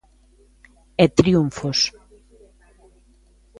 [1.03, 1.79] E triunfos.